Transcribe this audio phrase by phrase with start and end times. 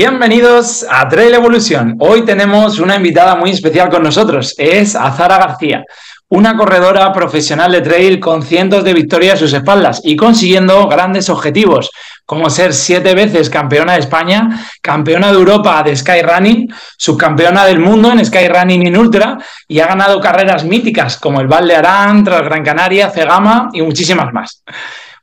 [0.00, 1.96] Bienvenidos a Trail Evolution.
[1.98, 4.54] Hoy tenemos una invitada muy especial con nosotros.
[4.56, 5.82] Es Azara García,
[6.28, 11.28] una corredora profesional de trail con cientos de victorias a sus espaldas y consiguiendo grandes
[11.28, 11.90] objetivos,
[12.24, 18.12] como ser siete veces campeona de España, campeona de Europa de Skyrunning, subcampeona del mundo
[18.12, 19.36] en Skyrunning in Ultra
[19.66, 24.32] y ha ganado carreras míticas como el Val de Arán, Gran Canaria, Cegama y muchísimas
[24.32, 24.62] más.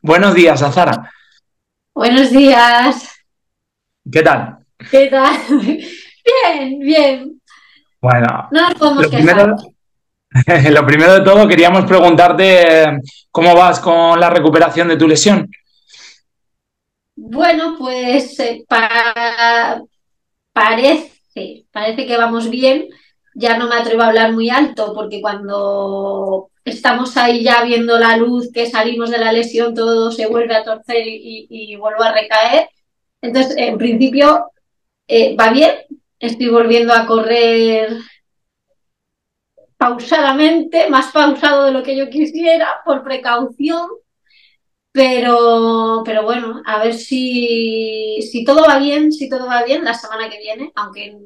[0.02, 1.14] Buenos días, Azara.
[1.94, 3.10] Buenos días.
[4.12, 4.65] ¿Qué tal?
[4.78, 5.36] ¿Qué tal?
[6.26, 7.42] Bien, bien.
[8.02, 9.56] Bueno, no lo, primero,
[10.72, 13.00] lo primero de todo queríamos preguntarte
[13.30, 15.48] cómo vas con la recuperación de tu lesión.
[17.16, 18.66] Bueno, pues eh,
[20.52, 21.12] parece,
[21.71, 22.88] parece que vamos bien.
[23.36, 28.18] Ya no me atrevo a hablar muy alto porque cuando estamos ahí ya viendo la
[28.18, 32.14] luz, que salimos de la lesión, todo se vuelve a torcer y, y vuelvo a
[32.14, 32.68] recaer.
[33.21, 34.52] Entonces, en principio,
[35.08, 35.72] eh, va bien.
[36.20, 37.98] Estoy volviendo a correr
[39.78, 43.88] pausadamente, más pausado de lo que yo quisiera, por precaución.
[44.92, 49.94] Pero, pero bueno, a ver si, si todo va bien, si todo va bien la
[49.94, 51.18] semana que viene, aunque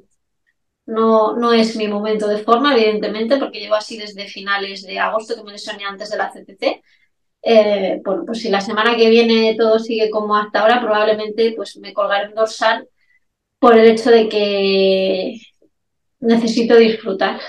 [0.88, 5.36] no, no es mi momento de forma, evidentemente, porque llevo así desde finales de agosto,
[5.36, 6.82] que me lesioné antes de la CCC.
[7.44, 11.78] Eh, bueno, pues si la semana que viene todo sigue como hasta ahora, probablemente pues
[11.78, 12.88] me colgaré un dorsal
[13.60, 15.42] por el hecho de que
[16.22, 17.40] necesito disfrutar.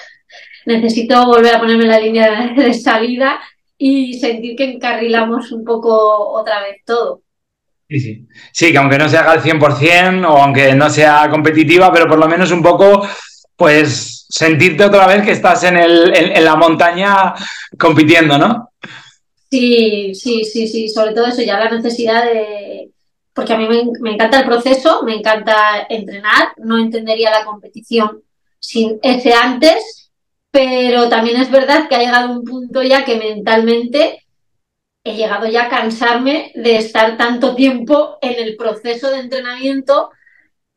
[0.66, 3.40] Necesito volver a ponerme en la línea de salida
[3.78, 7.22] y sentir que encarrilamos un poco otra vez todo.
[7.88, 8.28] Sí, sí.
[8.52, 12.18] Sí, que aunque no se haga al 100% o aunque no sea competitiva, pero por
[12.18, 13.06] lo menos un poco,
[13.56, 17.34] pues sentirte otra vez que estás en, el, en la montaña
[17.76, 18.70] compitiendo, ¿no?
[19.50, 22.90] Sí, sí, sí, sí, sobre todo eso, ya la necesidad de,
[23.40, 23.66] porque a mí
[24.00, 28.22] me, encanta el proceso, me encanta entrenar, no entendería la competición
[28.58, 30.10] sin ese antes,
[30.50, 34.26] pero también es verdad que ha llegado un punto ya que mentalmente
[35.04, 40.10] he llegado ya a cansarme de estar tanto tiempo en el proceso de entrenamiento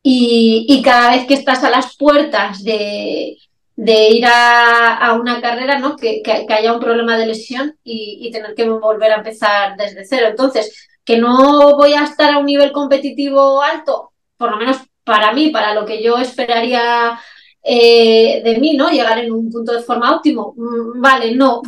[0.02, 3.36] y cada vez que estás a las puertas de,
[3.76, 5.96] de ir a, una carrera, ¿no?
[5.96, 10.28] Que, haya un problema de lesión y, tener que volver a empezar desde cero.
[10.30, 15.32] Entonces, que no voy a estar a un nivel competitivo alto, por lo menos para
[15.32, 17.18] mí, para lo que yo esperaría
[17.62, 18.90] eh, de mí, ¿no?
[18.90, 20.54] Llegar en un punto de forma óptimo.
[20.56, 21.62] Mm, vale, no.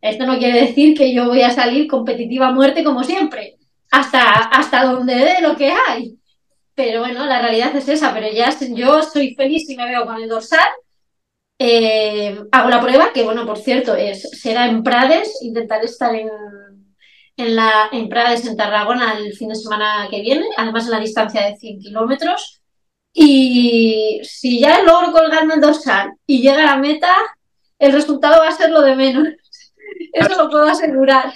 [0.00, 3.56] Esto no quiere decir que yo voy a salir competitiva a muerte como siempre,
[3.90, 6.16] hasta, hasta donde dé lo que hay.
[6.74, 10.16] Pero bueno, la realidad es esa, pero ya yo soy feliz si me veo con
[10.16, 10.68] el dorsal,
[11.58, 16.28] eh, hago la prueba, que bueno, por cierto, es, será en Prades, intentaré estar en,
[17.36, 21.00] en, la, en Prades, en Tarragona, el fin de semana que viene, además en la
[21.00, 22.60] distancia de 100 kilómetros.
[23.12, 27.14] Y si ya logro colgarme el dorsal y llega a la meta,
[27.78, 29.28] el resultado va a ser lo de menos.
[30.12, 31.32] Eso lo puedo asegurar.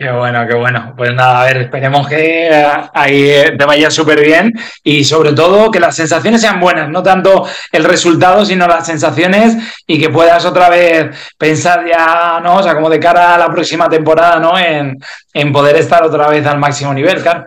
[0.00, 0.94] Qué bueno, qué bueno.
[0.96, 4.50] Pues nada, a ver, esperemos que eh, ahí eh, te vaya súper bien
[4.82, 9.58] y sobre todo que las sensaciones sean buenas, no tanto el resultado, sino las sensaciones
[9.86, 12.56] y que puedas otra vez pensar ya, ¿no?
[12.56, 14.58] O sea, como de cara a la próxima temporada, ¿no?
[14.58, 17.44] En, poder estar otra vez al máximo nivel, claro.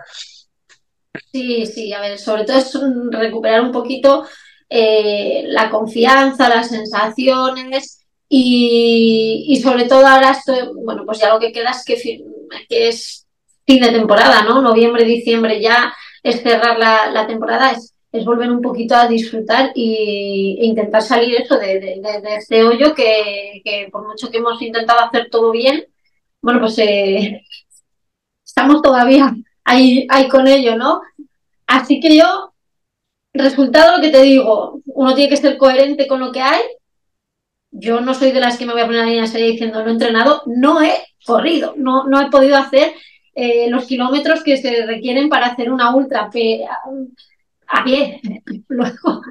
[1.32, 2.78] Sí, sí, a ver, sobre todo es
[3.10, 4.28] recuperar un poquito
[4.70, 8.03] eh, la confianza, las sensaciones
[8.36, 12.24] y, sobre todo ahora estoy, bueno, pues ya lo que queda es que,
[12.68, 13.26] que es
[13.64, 14.60] fin de temporada, ¿no?
[14.60, 20.58] Noviembre, diciembre ya es cerrar la, temporada, es, es, volver un poquito a disfrutar y,
[20.60, 25.00] e intentar salir eso de, de, este hoyo que, que, por mucho que hemos intentado
[25.00, 25.86] hacer todo bien,
[26.42, 27.40] bueno, pues eh,
[28.44, 29.32] estamos todavía
[29.62, 31.02] ahí, ahí con ello, ¿no?
[31.68, 32.52] Así que yo,
[33.32, 36.60] resultado lo que te digo, uno tiene que ser coherente con lo que hay
[37.76, 39.82] yo no soy de las que me voy a poner a la línea serie diciendo
[39.82, 40.94] no he entrenado, no he
[41.26, 42.92] corrido, no, no he podido hacer
[43.34, 46.30] eh, los kilómetros que se requieren para hacer una ultra
[47.66, 48.20] a pie.
[48.68, 49.22] Luego,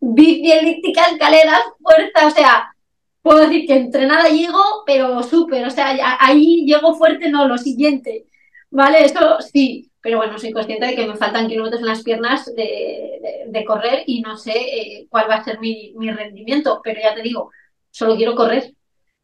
[0.00, 2.74] bici elíptica, escaleras, fuerza, o sea,
[3.22, 8.26] puedo decir que entrenada llego, pero súper, o sea, ahí llego fuerte, no, lo siguiente,
[8.70, 9.04] ¿vale?
[9.04, 13.64] Eso sí, pero bueno, soy consciente de que me faltan kilómetros en las piernas de,
[13.64, 17.22] correr y no sé eh, cuál va a ser mi, mi rendimiento, pero ya te
[17.22, 17.52] digo,
[17.92, 18.72] solo quiero correr.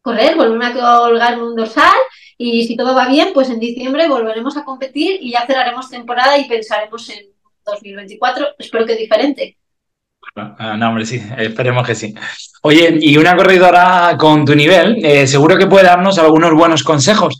[0.01, 1.97] Correr, volverme a colgar un dorsal
[2.37, 6.37] y si todo va bien, pues en diciembre volveremos a competir y ya cerraremos temporada
[6.37, 7.25] y pensaremos en
[7.65, 9.57] 2024, espero que diferente.
[10.35, 12.13] Ah, no, hombre, sí, esperemos que sí.
[12.61, 17.37] Oye, y una corredora con tu nivel, eh, seguro que puede darnos algunos buenos consejos.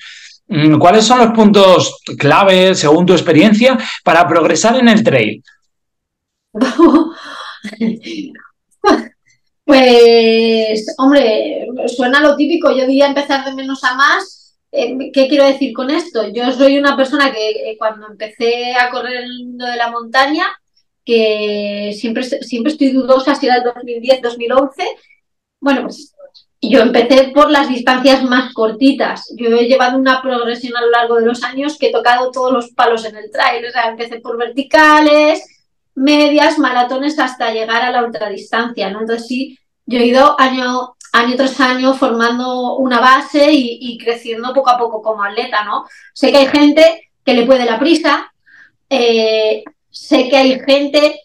[0.48, 5.44] Mm, ¿Cuáles son los puntos clave, según tu experiencia, para progresar en el trail?
[9.70, 12.72] Pues, hombre, suena lo típico.
[12.72, 14.58] Yo diría empezar de menos a más.
[14.72, 16.28] Eh, ¿Qué quiero decir con esto?
[16.34, 20.48] Yo soy una persona que eh, cuando empecé a correr el mundo de la montaña,
[21.06, 24.84] que siempre, siempre estoy dudosa si era el 2010, 2011.
[25.60, 26.16] Bueno, pues
[26.64, 29.32] yo empecé por las distancias más cortitas.
[29.38, 32.52] Yo he llevado una progresión a lo largo de los años que he tocado todos
[32.52, 33.64] los palos en el trail.
[33.68, 35.44] O sea, empecé por verticales,
[36.00, 39.02] medias, maratones hasta llegar a la ultradistancia, ¿no?
[39.02, 44.70] Entonces sí, yo he ido año, año tras año formando una base y, creciendo poco
[44.70, 45.86] a poco como atleta, ¿no?
[46.14, 48.32] Sé que hay gente que le puede la prisa,
[48.90, 51.22] eh, sé que hay gente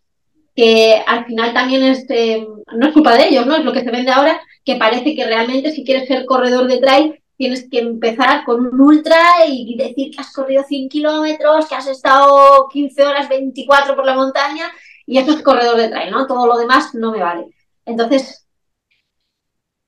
[0.56, 3.56] que al final también es, eh, no es culpa de ellos, ¿no?
[3.56, 6.78] Es lo que se vende ahora, que parece que realmente si quieres ser corredor de
[6.78, 11.74] trail tienes que empezar con un ultra y decir que has corrido 100 kilómetros, que
[11.74, 14.70] has estado 15 horas, 24 por la montaña
[15.06, 16.26] y eso es corredor de trail, ¿no?
[16.26, 17.46] Todo lo demás no me vale.
[17.84, 18.46] Entonces,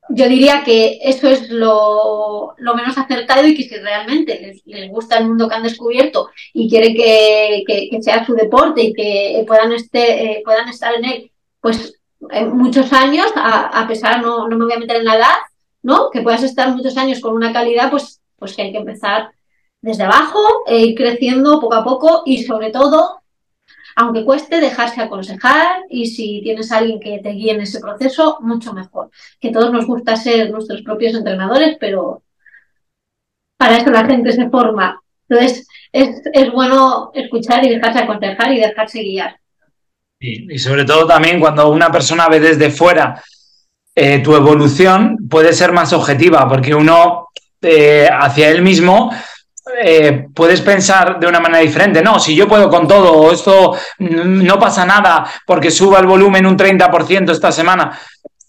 [0.09, 5.27] yo diría que eso es lo, menos acertado y que si realmente les, gusta el
[5.27, 10.43] mundo que han descubierto y quieren que, sea su deporte y que puedan, este, eh,
[10.45, 11.99] puedan estar en él, pues
[12.53, 15.37] muchos años, a, pesar, no, no me voy a meter en la edad,
[15.87, 16.11] ¿no?
[16.11, 19.31] Que puedas estar muchos años con una calidad, pues, pues que hay que empezar
[19.81, 23.21] desde abajo e ir creciendo poco a poco y sobre todo,
[23.95, 28.39] aunque cueste, dejarse aconsejar y si tienes a alguien que te guíe en ese proceso,
[28.41, 29.11] mucho mejor.
[29.39, 32.25] Que todos nos gusta ser nuestros propios entrenadores, pero
[33.57, 35.01] para eso la gente se forma.
[35.29, 39.39] Entonces, es, es bueno escuchar y dejarse aconsejar y dejarse guiar.
[40.19, 43.23] y sobre todo también cuando una persona ve desde fuera
[43.99, 47.29] eh, tu evolución puede ser más objetiva, porque uno
[47.63, 49.11] eh, hacia él mismo
[49.83, 52.03] eh, puedes pensar de una manera diferente.
[52.03, 56.59] No, si yo puedo con todo, esto no pasa nada porque suba el volumen un
[56.59, 57.99] 30% esta semana.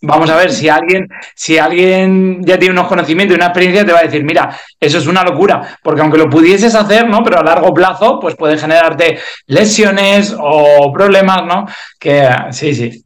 [0.01, 3.94] Vamos a ver, si alguien, si alguien ya tiene unos conocimientos y una experiencia, te
[3.94, 7.23] va a decir, mira, eso es una locura, porque aunque lo pudieses hacer, ¿no?
[7.23, 11.65] Pero a largo plazo, pues puede generarte lesiones o problemas, ¿no?
[11.99, 13.03] Que sí, sí.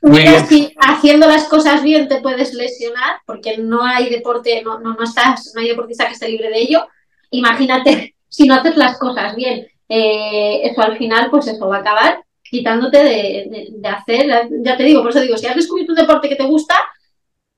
[0.00, 4.96] mira, si haciendo las cosas bien te puedes lesionar, porque no hay deporte, no, no,
[5.02, 6.88] estás, no hay deportista que esté libre de ello.
[7.30, 9.66] Imagínate si no haces las cosas bien.
[9.86, 14.26] Eh, eso al final, pues eso va a acabar quitándote de, hacer,
[14.62, 16.74] ya te digo, por eso digo, si has descubierto un deporte que te gusta,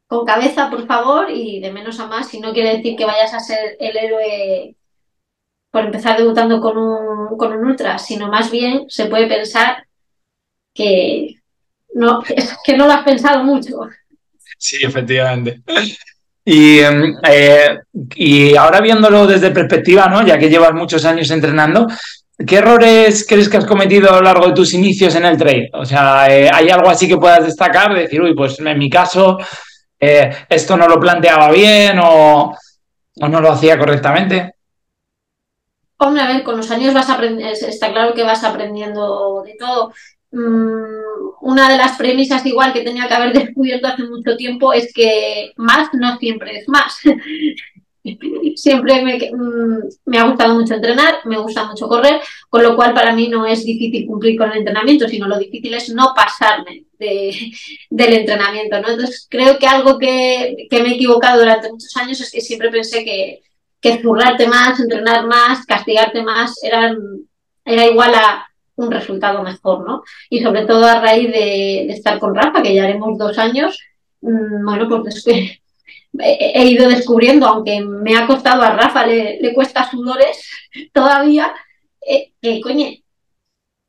[0.06, 3.34] con cabeza, por favor, y de menos a más, si no quiere decir que vayas
[3.34, 4.76] a ser el héroe
[5.72, 9.84] por empezar debutando con un, con un ultra, sino más bien se puede pensar
[10.72, 11.40] que
[11.94, 12.22] no,
[12.64, 13.80] que no lo has pensado mucho.
[14.56, 15.60] Sí, efectivamente.
[16.44, 17.80] Y, em, eh,
[18.14, 20.24] y ahora viéndolo desde perspectiva, ¿no?
[20.24, 21.88] Ya que llevas muchos años entrenando,
[22.36, 25.70] ¿Qué errores crees que has cometido a lo largo de tus inicios en el trail?
[25.72, 27.94] O sea, eh, ¿hay algo así que puedas destacar?
[27.94, 29.38] Decir, uy, pues en mi caso,
[30.00, 32.56] eh, esto no lo planteaba bien o,
[33.16, 34.52] no lo hacía correctamente.
[35.98, 37.08] Hombre, a ver, con los años vas
[37.62, 39.92] está claro que vas aprendiendo de todo.
[40.32, 44.92] Mm, una de las premisas igual que tenía que haber descubierto hace mucho tiempo es
[44.92, 46.98] que más no siempre es más.
[48.56, 52.20] Siempre mm, me, ha gustado mucho entrenar, me gusta mucho correr,
[52.50, 55.72] con lo cual para mí no es difícil cumplir con el entrenamiento, sino lo difícil
[55.72, 58.78] es no pasarme del entrenamiento.
[58.80, 58.90] ¿no?
[58.90, 63.04] Entonces creo que algo que, me he equivocado durante muchos años es que siempre pensé
[63.04, 63.40] que,
[63.80, 66.98] que zurrarte más, entrenar más, castigarte más, eran,
[67.64, 68.46] era igual a
[68.76, 70.02] un resultado mejor, ¿no?
[70.28, 73.78] Y sobre todo a raíz de, estar con Rafa, que ya haremos dos años,
[74.20, 75.63] mm, bueno, pues que
[76.18, 80.48] he ido descubriendo, aunque me ha costado a Rafa, le, cuesta sudores
[80.92, 81.54] todavía,
[82.06, 82.88] eh, que coño,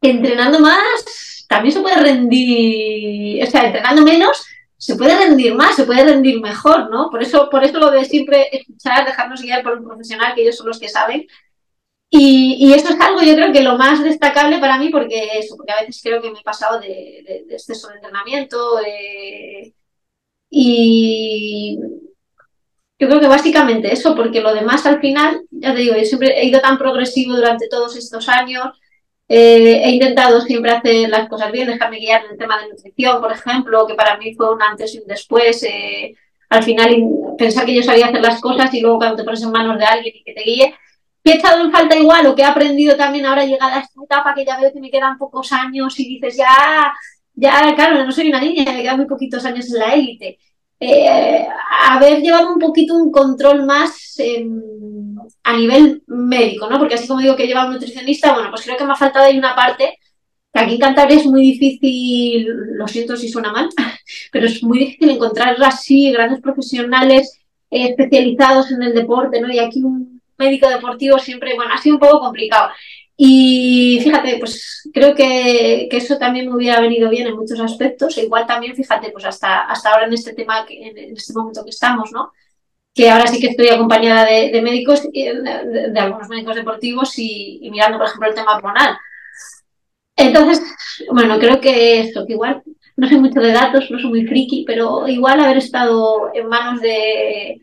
[0.01, 4.45] entrenando más también se puede rendir, o sea, entrenando menos
[4.77, 7.09] se puede rendir más, se puede rendir mejor, ¿no?
[7.09, 10.57] Por eso, por eso lo de siempre escuchar, dejarnos guiar por un profesional, que ellos
[10.57, 11.25] son los que saben.
[12.09, 15.55] Y, y esto es algo, yo creo que lo más destacable para mí, porque eso,
[15.57, 18.79] porque a veces creo que me he pasado de, de exceso de entrenamiento,
[20.49, 21.79] y
[22.97, 26.39] yo creo que básicamente eso, porque lo demás al final, ya te digo, yo siempre
[26.39, 28.79] he ido tan progresivo durante todos estos años,
[29.27, 33.19] eh, he intentado siempre hacer las cosas bien, dejarme guiar en el tema de nutrición,
[33.21, 35.63] por ejemplo, que para mí fue un antes y un después.
[35.63, 36.15] Eh,
[36.49, 36.95] al final,
[37.37, 39.85] pensar que yo sabía hacer las cosas y luego cuando te pones en manos de
[39.85, 40.75] alguien y que te guíe,
[41.23, 44.03] ¿qué he echado en falta igual o que he aprendido también ahora llegada a esta
[44.03, 46.93] etapa que ya veo que me quedan pocos años y dices, ya,
[47.33, 50.39] ya, claro, no soy una niña, me quedan muy poquitos años en la élite.
[50.79, 51.47] Eh,
[51.87, 54.17] haber llevado un poquito un control más
[55.43, 56.77] a nivel médico, ¿no?
[56.77, 59.25] Porque así como digo que lleva un nutricionista, bueno, pues creo que me ha faltado
[59.25, 59.97] ahí una parte
[60.61, 63.69] aquí en Cantabria es muy difícil, lo siento si suena mal,
[64.31, 67.39] pero es muy difícil encontrar así grandes profesionales
[67.69, 69.51] eh, especializados en el deporte, ¿no?
[69.51, 72.69] Y aquí un médico deportivo siempre, bueno, ha sido un poco complicado.
[73.17, 78.17] Y fíjate, pues creo que, eso también me hubiera venido bien en muchos aspectos.
[78.17, 81.69] E igual también, fíjate, pues hasta, hasta ahora en este tema, en, este momento que
[81.69, 82.31] estamos, ¿no?
[82.93, 88.07] Que ahora sí que estoy acompañada de, médicos, de, algunos médicos deportivos y, mirando, por
[88.07, 88.97] ejemplo, el tema hormonal.
[90.17, 90.61] Entonces,
[91.11, 92.63] bueno, creo que esto, que igual
[92.97, 96.81] no sé mucho de datos, no soy muy friki, pero igual haber estado en manos
[96.81, 97.61] de,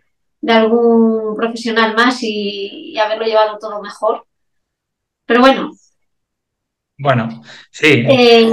[0.48, 4.26] algún profesional más y haberlo llevado todo mejor,
[5.32, 5.72] pero bueno.
[6.98, 8.04] Bueno, sí.
[8.06, 8.52] Eh,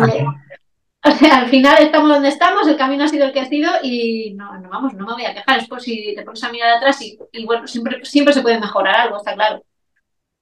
[1.03, 3.69] o sea, al final estamos donde estamos, el camino ha sido el que ha sido
[3.83, 5.59] y no, no vamos, no me voy a quejar.
[5.59, 8.95] Es por si te pones a mirar atrás y, bueno, siempre, siempre se puede mejorar
[8.95, 9.61] algo, está claro.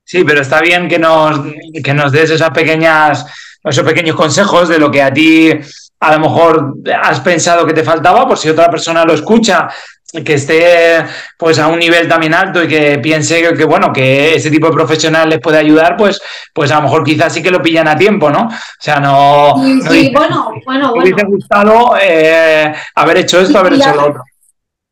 [0.03, 1.39] Sí, pero está bien que nos,
[1.83, 3.25] que nos des esas pequeñas,
[3.63, 5.51] esos pequeños consejos de lo que a ti
[5.99, 9.67] a lo mejor has pensado que te faltaba, por si otra persona lo escucha
[10.11, 11.03] que esté
[11.37, 14.73] pues a un nivel también alto y que piense que, bueno que ese tipo de
[14.73, 16.21] profesional les puede ayudar pues
[16.53, 18.49] pues a lo mejor quizás sí que lo pillan a tiempo no o
[18.79, 19.55] sea no
[19.89, 20.93] sí, bueno bueno bueno.
[20.93, 24.23] hubiese gustado eh, haber hecho esto haber hecho lo otro.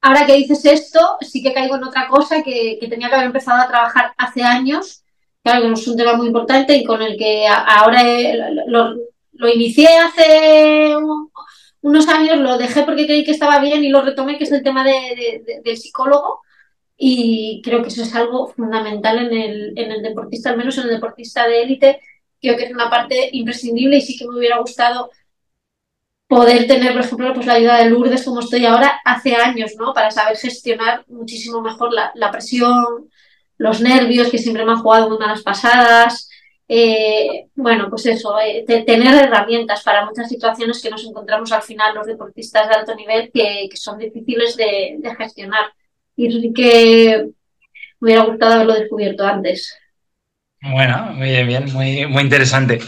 [0.01, 3.61] ahora que dices esto sí que caigo en otra cosa que, tenía que haber empezado
[3.61, 5.01] a trabajar hace años.
[5.43, 8.01] Claro que es un tema muy importante y con el que ahora
[8.67, 8.95] lo,
[9.33, 10.95] lo inicié hace
[11.85, 14.63] unos años lo dejé porque creí que estaba bien y lo retomé, que es el
[14.63, 16.41] tema de, del psicólogo.
[16.97, 20.85] Y creo que eso es algo fundamental en el, en el deportista, al menos en
[20.85, 21.99] el deportista de élite.
[22.41, 25.11] Creo que es una parte imprescindible y sí que me hubiera gustado
[26.27, 29.93] poder tener, por ejemplo, pues la ayuda de Lourdes como estoy ahora hace años, ¿no?
[29.93, 33.11] Para saber gestionar muchísimo mejor la, la presión,
[33.59, 36.29] los nervios, que siempre me han jugado muy malas pasadas,
[36.67, 41.93] eh, bueno, pues eso, eh, tener herramientas para muchas situaciones que nos encontramos al final
[41.93, 45.65] los deportistas de alto nivel que, son difíciles de, gestionar.
[46.17, 47.27] Y que
[47.99, 49.77] me hubiera gustado haberlo descubierto antes.
[50.61, 52.79] Bueno, muy bien, muy, muy interesante.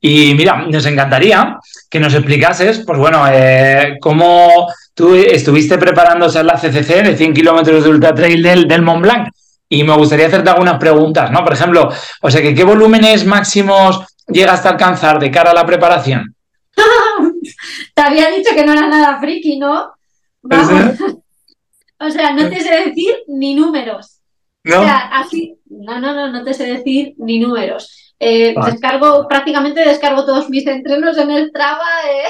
[0.00, 1.58] Y mira, nos encantaría
[1.90, 7.84] que nos explicases, pues bueno, eh, cómo tú estuviste preparándose la CCC de 100 kilómetros
[7.84, 9.28] de ultra trail del, del Mont Blanc
[9.72, 11.42] y me gustaría hacerte algunas preguntas, ¿no?
[11.42, 11.88] Por ejemplo,
[12.20, 16.36] o sea, ¿qué volúmenes máximos llegas a alcanzar de cara a la preparación?
[17.94, 19.94] te había dicho que no era nada friki, ¿no?
[20.42, 24.20] o sea, no te sé decir ni números.
[24.64, 24.82] ¿No?
[24.82, 28.14] O sea, así, no, no, no, no te sé decir ni números.
[28.20, 31.88] Eh, descargo, prácticamente descargo todos mis entrenos en el Strava.
[32.10, 32.28] Eh.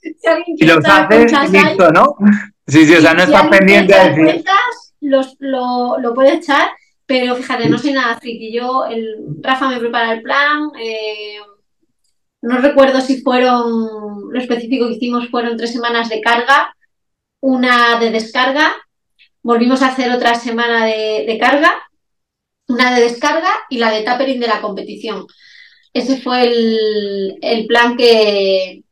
[0.56, 2.16] si y los haces, listo, ¿no?
[2.66, 4.44] Sí, sí, o sea, no estás pendiente de decir
[5.04, 6.70] lo, lo puede echar,
[7.06, 8.52] pero fíjate, no soy nada friki.
[8.52, 10.70] Yo, el, Rafa me prepara el plan.
[10.80, 11.38] Eh,
[12.42, 16.74] no recuerdo si fueron, lo específico que hicimos fueron tres semanas de carga,
[17.40, 18.74] una de descarga,
[19.42, 21.74] volvimos a hacer otra semana de, carga,
[22.68, 25.26] una de descarga y la de tapering de la competición.
[25.94, 28.83] Ese fue el, plan que,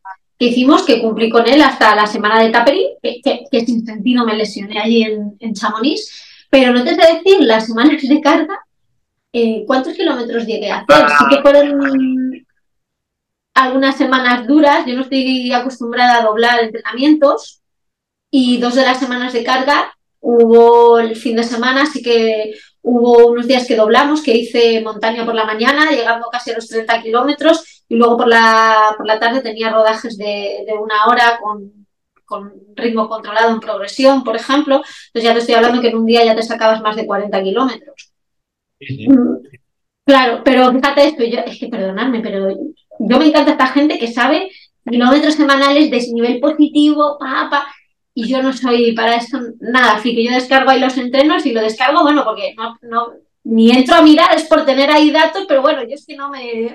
[0.46, 4.78] hicimos, que cumplí con él hasta la semana de tapering, que, sin sentido me lesioné
[4.80, 6.46] allí en, en Chamonix.
[6.50, 8.58] Pero no te sé decir las semanas de carga
[9.32, 11.08] eh, cuántos kilómetros llegué a hacer.
[11.08, 12.46] Sí que fueron
[13.54, 14.84] algunas semanas duras.
[14.86, 17.62] Yo no estoy acostumbrada a doblar entrenamientos.
[18.30, 23.26] Y dos de las semanas de carga hubo el fin de semana, así que hubo
[23.28, 27.02] unos días que doblamos, que hice montaña por la mañana, llegando casi a los 30
[27.02, 31.82] kilómetros, y luego por la, por la tarde tenía rodajes de, de una hora con
[32.24, 36.06] con ritmo controlado en progresión, por ejemplo, entonces ya te estoy hablando que en un
[36.06, 38.10] día ya te sacabas más de 40 kilómetros.
[38.80, 39.36] Mm,
[40.06, 42.48] claro, pero fíjate esto, yo, es que perdonadme, pero
[42.98, 44.50] yo me encanta esta gente que sabe
[44.88, 47.66] kilómetros semanales de nivel positivo, pa,
[48.14, 51.52] y yo no soy para eso nada, así que yo descargo ahí los entrenos y
[51.52, 53.12] lo descargo, bueno, porque no, no,
[53.44, 56.30] ni entro a mirar, es por tener ahí datos, pero bueno, yo es que no
[56.30, 56.74] me...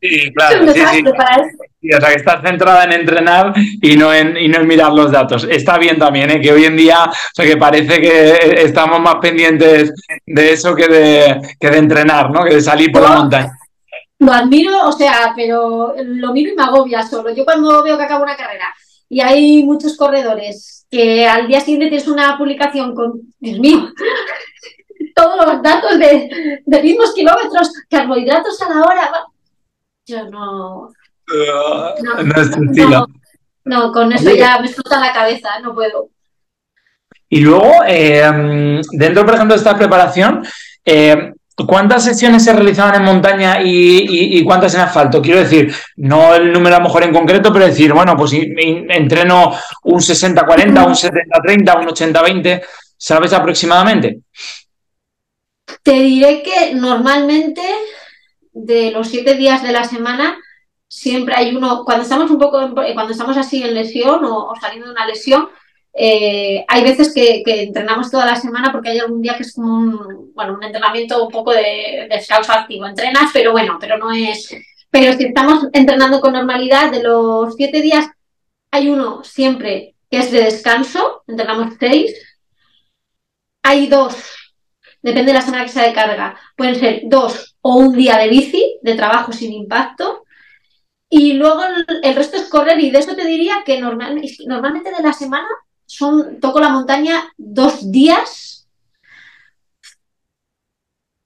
[0.00, 0.72] Sí, claro.
[0.72, 1.04] Sí, sí.
[1.92, 5.10] o sea, que estás centrada en entrenar y no en, y no en mirar los
[5.10, 5.46] datos.
[5.50, 6.40] Está bien también, ¿eh?
[6.40, 9.92] que hoy en día, o sea, que parece que estamos más pendientes
[10.26, 12.44] de eso que de, que de entrenar, ¿no?
[12.44, 13.52] Que de salir por la montaña.
[14.18, 17.34] Lo admiro, o sea, pero lo miro y me agobia solo.
[17.34, 18.72] Yo cuando veo que acabo una carrera
[19.08, 23.88] y hay muchos corredores que al día siguiente tienes una publicación con, Dios mío,
[25.14, 29.10] todos los datos de, de mismos kilómetros, carbohidratos a la hora,
[30.06, 30.90] yo no.
[32.02, 33.06] no,
[33.64, 36.10] no, con eso ya me explota la cabeza, no puedo.
[37.28, 40.46] Y luego, eh, dentro, por ejemplo, de esta preparación,
[40.84, 41.32] eh,
[41.66, 45.20] ¿cuántas sesiones se realizaban en montaña y, cuántas en asfalto?
[45.20, 49.52] Quiero decir, no el número a lo mejor en concreto, pero decir, bueno, pues entreno
[49.82, 52.62] un 60-40, un 70-30, un 80-20,
[52.96, 54.20] ¿sabes aproximadamente?
[55.82, 57.62] Te diré que normalmente
[58.56, 60.38] de los siete días de la semana
[60.88, 64.92] siempre hay uno, cuando estamos un poco, cuando estamos así en lesión o saliendo de
[64.92, 65.48] una lesión,
[65.92, 69.74] eh, hay veces que, entrenamos toda la semana porque hay algún día que es como
[69.74, 72.86] un, bueno, un entrenamiento un poco de descanso activo.
[72.86, 74.54] Entrenas, pero bueno, pero no es.
[74.90, 78.06] Pero si estamos entrenando con normalidad, de los siete días,
[78.70, 82.14] hay uno siempre que es de descanso, entrenamos seis.
[83.62, 84.14] Hay dos,
[85.06, 88.28] depende de la semana que sea de carga, pueden ser dos o un día de
[88.28, 90.24] bici, de trabajo sin impacto.
[91.08, 91.62] Y luego
[92.02, 95.46] el, resto es correr, y de eso te diría que normalmente de la semana
[95.86, 98.68] son, toco la montaña dos días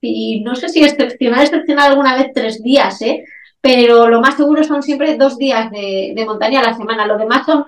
[0.03, 3.25] y no sé si excepcional, excepcional alguna vez tres días, ¿eh?
[3.61, 7.07] pero lo más seguro son siempre dos días de, montaña a la semana.
[7.07, 7.67] Lo demás son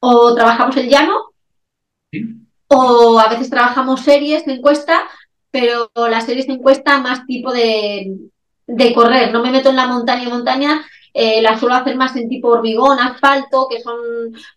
[0.00, 1.32] o trabajamos el llano
[2.68, 5.02] o a veces trabajamos series de encuesta,
[5.50, 8.16] pero las series de encuesta más tipo de,
[8.66, 9.32] de correr.
[9.32, 12.98] No me meto en la montaña montaña eh, las suelo hacer más en tipo hormigón,
[12.98, 13.98] asfalto, que son,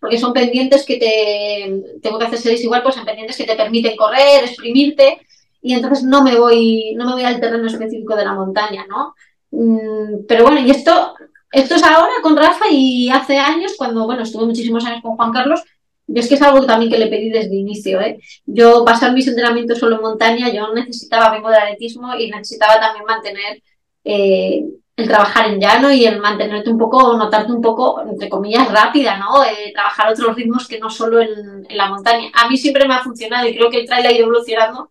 [0.00, 3.56] porque son pendientes que te, tengo que hacer series igual, pues en pendientes que te
[3.56, 5.18] permiten correr, exprimirte,
[5.60, 9.14] y entonces no me voy, no me voy al terreno específico de la montaña, ¿no?
[9.50, 11.14] Mm, pero bueno, y esto,
[11.50, 15.32] esto es ahora con Rafa y hace años, cuando, bueno, estuve muchísimos años con Juan
[15.32, 15.62] Carlos,
[16.06, 18.18] yo es que es algo también que le pedí desde el inicio, ¿eh?
[18.44, 23.06] Yo pasar mis entrenamientos solo en montaña, yo necesitaba, vengo del atletismo y necesitaba también
[23.06, 23.62] mantener
[24.04, 24.64] eh,
[24.96, 29.18] el trabajar en llano y el mantenerte un poco, notarte un poco, entre comillas, rápida,
[29.18, 29.44] ¿no?
[29.44, 32.30] Eh, trabajar otros ritmos que no solo en, la montaña.
[32.34, 34.90] A mí siempre me ha funcionado y creo que el trail ha ido evolucionando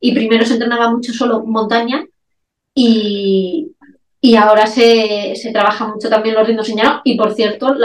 [0.00, 2.04] y primero se entrenaba mucho solo montaña
[2.74, 3.74] y,
[4.36, 7.76] ahora se, trabaja mucho también los ritmos llano y, por cierto,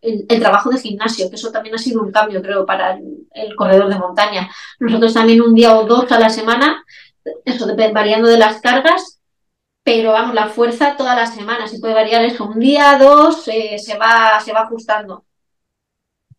[0.00, 2.98] el, trabajo de gimnasio, que eso también ha sido un cambio, creo, para
[3.34, 4.50] el, corredor de montaña.
[4.80, 6.82] Nosotros también un día o dos a la semana,
[7.44, 9.20] eso variando de las cargas,
[9.84, 13.78] pero vamos, la fuerza toda la semana, se puede variar eso, un día, dos, eh,
[13.78, 15.24] se, va, se va ajustando.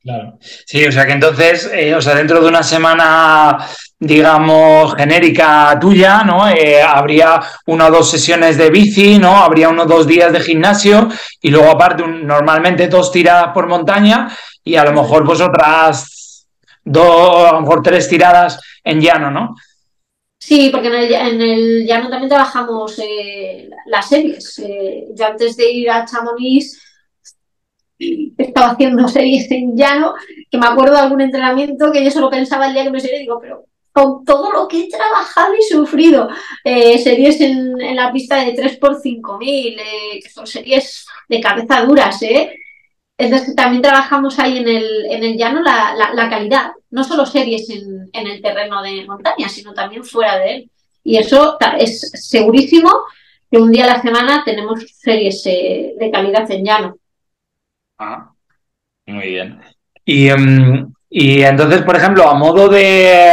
[0.02, 0.38] Claro.
[0.42, 3.58] Sí, o sea que entonces, eh, o sea, dentro de una semana,
[4.04, 6.48] digamos, genérica tuya, ¿no?
[6.50, 9.38] Eh, habría una o dos sesiones de bici, ¿no?
[9.38, 11.08] Habría uno o dos días de gimnasio
[11.42, 14.30] y luego aparte normalmente dos tiradas por montaña
[14.64, 16.48] y a lo mejor pues otras
[16.84, 19.56] dos, a lo mejor tres tiradas en llano, ¿no?
[20.38, 24.60] Sí, porque en el, llano también trabajamos eh, las series.
[24.60, 26.78] Eh, yo antes de ir a Chamonix
[28.38, 30.14] estaba haciendo series en llano,
[30.52, 33.20] que me acuerdo de algún entrenamiento que yo solo pensaba el día que me sería,
[33.20, 36.28] digo, pero con todo lo que he trabajado y sufrido,
[36.64, 42.58] eh, series en, en, la pista de 3x5000, que son series de cabeza duras, ¿eh?
[43.16, 47.70] Entonces también trabajamos ahí en el, en el llano la, la, calidad, no solo series
[47.70, 50.72] en, en, el terreno de montaña, sino también fuera de él.
[51.04, 52.92] Y eso es segurísimo
[53.52, 56.98] que un día a la semana tenemos series eh, de calidad en llano.
[58.00, 58.32] Ah,
[59.06, 59.62] muy bien.
[60.04, 63.32] Y, em, y entonces, por ejemplo, a modo de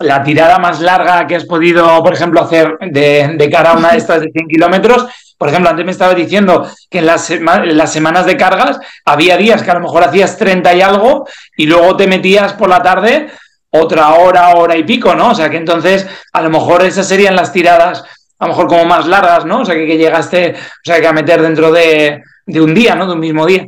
[0.00, 3.92] la tirada más larga que has podido, por ejemplo, hacer de, de cara a una
[3.92, 5.06] de estas de 100 kilómetros,
[5.40, 9.70] por ejemplo, antes me estaba diciendo que en las, semanas de cargas había días que
[9.70, 13.30] a lo mejor hacías 30 y algo y luego te metías por la tarde
[13.70, 15.30] otra hora, hora y pico, ¿no?
[15.30, 18.04] O sea que entonces a lo mejor esas serían las tiradas,
[18.38, 19.62] a lo mejor como más largas, ¿no?
[19.62, 22.94] O sea que, que llegaste, o sea que a meter dentro de, de un día,
[22.94, 23.06] ¿no?
[23.06, 23.66] De un mismo día.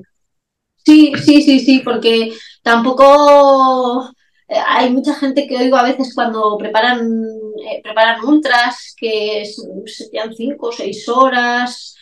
[0.85, 4.12] Sí, sí, sí, sí, porque tampoco
[4.66, 7.24] hay mucha gente que oigo a veces cuando preparan,
[7.66, 9.44] eh, preparan ultras que
[9.86, 11.96] serían cinco o seis horas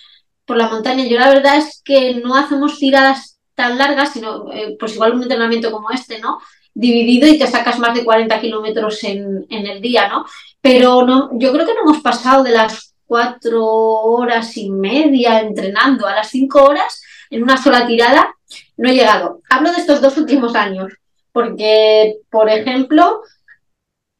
[0.45, 1.05] por la montaña.
[1.07, 5.23] Yo la verdad es que no hacemos tiradas tan largas, sino eh, pues igual un
[5.23, 6.39] entrenamiento como este, ¿no?
[6.73, 10.25] Dividido y te sacas más de 40 kilómetros en, en, el día, ¿no?
[10.61, 16.07] Pero no, yo creo que no hemos pasado de las cuatro horas y media entrenando
[16.07, 18.35] a las cinco horas en una sola tirada.
[18.77, 19.41] No he llegado.
[19.51, 21.00] Hablo de estos dos últimos años
[21.33, 23.23] porque, por ejemplo,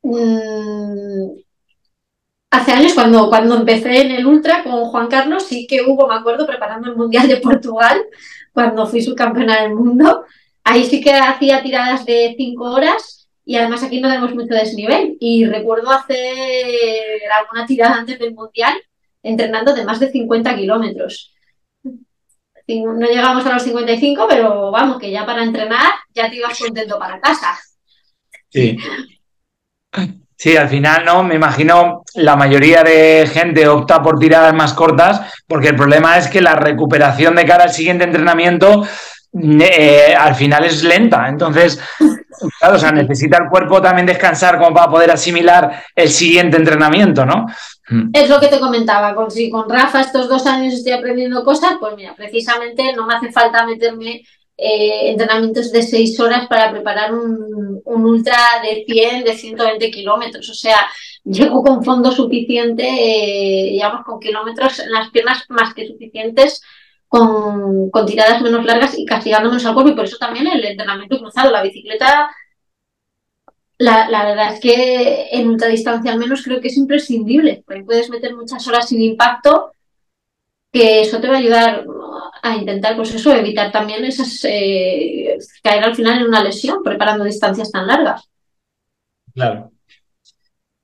[0.03, 1.41] mm,
[2.51, 6.15] hace años cuando, cuando empecé en el Ultra con Juan Carlos, sí que hubo, me
[6.15, 8.01] acuerdo, preparando el Mundial de Portugal,
[8.53, 10.25] cuando fui subcampeona del mundo.
[10.65, 15.17] Ahí sí que hacía tiradas de cinco horas y además aquí no tenemos mucho desnivel.
[15.21, 18.75] Y recuerdo hacer alguna tirada antes del Mundial
[19.23, 21.35] entrenando de más de 50 kilómetros
[22.79, 26.99] no llegamos a los 55, pero vamos, que ya para entrenar ya te ibas contento
[26.99, 27.59] para casa.
[28.49, 28.77] Sí.
[30.37, 31.23] Sí, al final, ¿no?
[31.23, 36.29] Me imagino la mayoría de gente opta por tiradas más cortas porque el problema es
[36.29, 38.87] que la recuperación de cara al siguiente entrenamiento
[39.33, 41.29] eh, al final es lenta.
[41.29, 41.81] Entonces,
[42.59, 47.25] claro, o sea, necesita el cuerpo también descansar como para poder asimilar el siguiente entrenamiento,
[47.25, 47.47] ¿no?
[47.89, 48.11] Mm.
[48.13, 51.75] Es lo que te comentaba, con, si con Rafa estos dos años estoy aprendiendo cosas,
[51.81, 54.23] pues mira, precisamente no me hace falta meterme
[54.63, 60.51] eh, entrenamientos de seis horas para preparar un, ultra de 100, de 120 kilómetros.
[60.51, 60.87] O sea,
[61.25, 66.61] llego con fondo suficiente, eh, digamos, con kilómetros en las piernas más que suficientes,
[67.11, 69.91] con, con tiradas menos largas y castigando menos al cuerpo.
[69.91, 72.31] Y por eso también el entrenamiento cruzado, la bicicleta
[73.81, 78.11] la, la, verdad es que en ultradistancia al menos creo que es imprescindible, porque puedes
[78.11, 79.73] meter muchas horas sin impacto,
[80.71, 81.87] que eso te va a ayudar
[82.43, 87.25] a intentar, pues eso, evitar también esas, eh, caer al final en una lesión preparando
[87.25, 88.29] distancias tan largas.
[89.35, 89.71] Claro.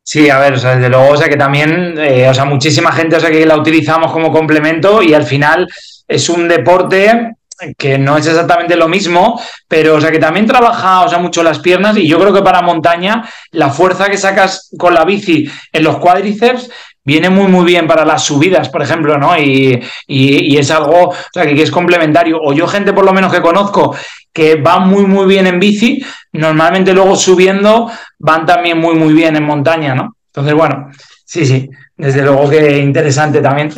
[0.02, 2.92] Sí, a ver, o sea, desde luego, o sea, que también, eh, o sea, muchísima
[2.92, 5.68] gente, o sea, que la utilizamos como complemento y al final
[6.06, 7.36] es un deporte
[7.78, 11.58] que no es exactamente lo mismo, pero o sea que también trabaja o mucho las
[11.58, 15.84] piernas y yo creo que para montaña la fuerza que sacas con la bici en
[15.84, 16.70] los cuádriceps
[17.02, 19.38] viene muy muy bien para las subidas, por ejemplo, ¿no?
[19.38, 22.38] Y, es algo o sea, que, es complementario.
[22.42, 23.96] O yo gente por lo menos que conozco
[24.32, 29.36] que va muy muy bien en bici, normalmente luego subiendo van también muy muy bien
[29.36, 30.16] en montaña, ¿no?
[30.26, 30.90] Entonces, bueno,
[31.24, 33.72] sí, sí, desde luego que interesante también.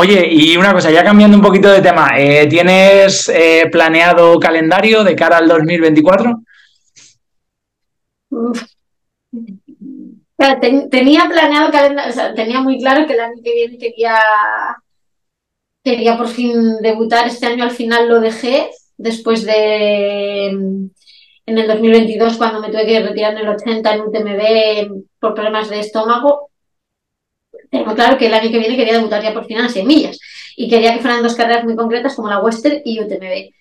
[0.00, 5.04] Oye, y una cosa, ya cambiando un poquito de tema, eh, ¿tienes eh, planeado calendario
[5.04, 6.40] de cara al 2024?
[10.90, 14.16] tenía planeado calendario, o sea, tenía muy claro que el año que viene quería,
[15.84, 17.26] quería por fin debutar.
[17.26, 23.00] Este año al final lo dejé después de en el 2022 cuando me tuve que
[23.00, 26.49] retirar en el 80 en UTMB por problemas de estómago
[27.70, 30.18] tengo claro que el año que viene quería debutar ya por fin en semillas
[30.56, 33.52] y quería que fueran dos carreras muy concretas como la Western y UTMB.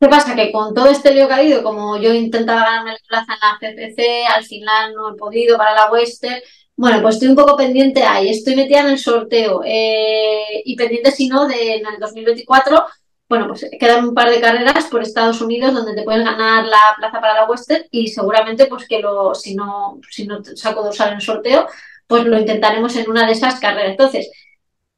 [0.00, 0.36] ¿Qué pasa?
[0.36, 3.40] Que con todo este lío que ha habido, como yo intentaba ganarme la plaza en
[3.40, 6.40] la CCC, al final no he podido para la Western.
[6.76, 11.10] Bueno, pues estoy un poco pendiente ahí, estoy metida en el sorteo eh, y pendiente,
[11.10, 12.84] si no, de en el 2024.
[13.28, 16.94] Bueno, pues quedan un par de carreras por Estados Unidos donde te puedes ganar la
[16.96, 21.08] plaza para la Western y seguramente, pues que lo, si no, si no saco dorsal
[21.08, 21.66] en el sorteo,
[22.08, 23.92] pues lo intentaremos en una de esas carreras.
[23.92, 24.30] Entonces,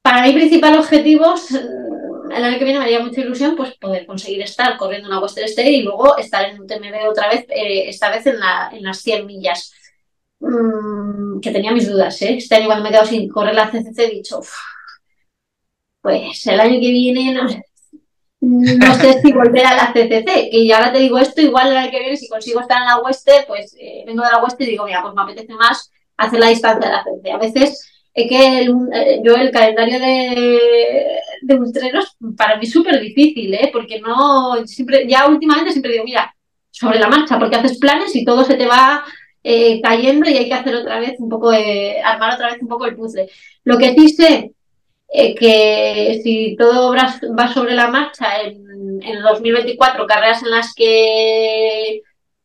[0.01, 4.05] para mi principal objetivo, mm, el año que viene me haría mucha ilusión pues poder
[4.05, 7.89] conseguir estar corriendo una Western State y luego estar en un TMB otra vez, eh,
[7.89, 9.73] esta vez en, las 100 millas.
[10.39, 12.37] Mm, que tenía mis dudas, ¿eh?
[12.37, 14.41] Este año cuando me he quedado sin correr la CCC he dicho,
[16.01, 17.61] pues el año que viene
[18.41, 21.91] no sé, si volver a la CCC, que ahora te digo esto, igual el año
[21.91, 24.71] que viene si consigo estar en la Western, pues eh, vengo de la Western y
[24.71, 27.31] digo, mira, pues me apetece más hacer la distancia de la frente.
[27.31, 32.99] A veces es que eh, yo el calendario de, de ultreros para mí es súper
[32.99, 33.69] difícil, ¿eh?
[33.71, 36.35] porque no, siempre, ya últimamente siempre digo, mira,
[36.69, 39.03] sobre la marcha, porque haces planes y todo se te va
[39.43, 42.85] eh, cayendo y hay que hacer otra vez un poco, armar otra vez un poco
[42.85, 43.29] el puzzle.
[43.63, 44.51] Lo que sí sé,
[45.13, 52.01] eh, que si todo va sobre la marcha en, en 2024, carreras en las que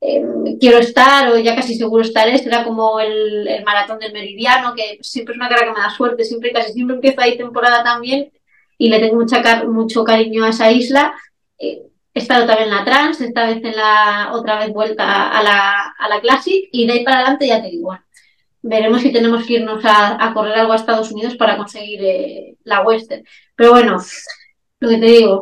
[0.09, 4.99] Em, quiero estar o ya casi seguro estaré, será como el, maratón del meridiano, que
[5.03, 8.31] siempre es una carrera que me da suerte, siempre casi siempre empiezo ahí temporada también
[8.79, 11.13] y le tengo mucha, mucho cariño a esa isla.
[11.59, 11.83] Eh,
[12.15, 15.95] he estado también en la Trans, esta vez en la otra vez vuelta a la,
[15.99, 17.99] a la Classic y de ahí para adelante ya te digo,
[18.63, 22.83] veremos si tenemos que irnos a, correr algo a Estados Unidos para conseguir eh, la
[22.83, 23.25] Western.
[23.57, 23.97] Pero bueno,
[24.81, 25.41] lo que te digo,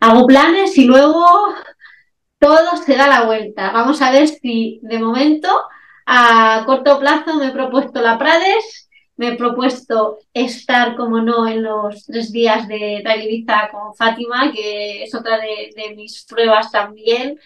[0.00, 1.54] hago planes y luego
[2.42, 3.70] todo se da la vuelta.
[3.70, 5.48] Vamos a ver si de momento
[6.06, 11.62] a corto plazo me he propuesto la Prades, me he propuesto estar, como no, en
[11.62, 17.38] los tres días de Ibiza con Fátima, que es otra de, mis pruebas también,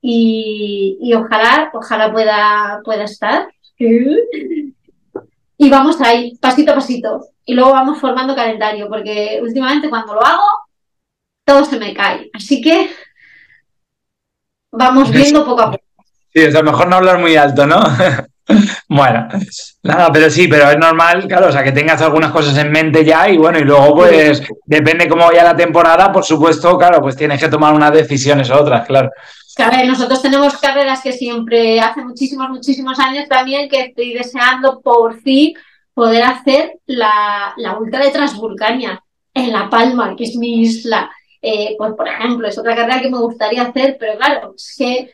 [0.00, 3.48] y, ojalá, ojalá pueda, pueda estar.
[5.58, 7.26] Y vamos ahí, pasito a pasito.
[7.44, 10.46] Y luego vamos formando calendario, porque últimamente cuando lo hago,
[11.44, 12.30] todo se me cae.
[12.32, 12.90] Así que
[14.76, 15.84] vamos viendo poco a poco.
[16.32, 17.80] Sí, es mejor no hablar muy alto, ¿no?
[18.88, 19.28] bueno,
[19.82, 23.04] nada, pero sí, pero es normal, claro, o sea, que tengas algunas cosas en mente
[23.04, 27.16] ya y bueno, y luego pues depende cómo vaya la temporada, por supuesto, claro, pues
[27.16, 29.10] tienes que tomar unas decisiones u otras, claro.
[29.56, 35.18] Claro, nosotros tenemos carreras que siempre, hace muchísimos, muchísimos años también, que estoy deseando por
[35.22, 35.54] fin
[35.94, 41.10] poder hacer la, la Ultra de Transvulcania en La Palma, que es mi isla.
[41.48, 45.10] Eh, pues por ejemplo, es otra carrera que me gustaría hacer, pero claro, es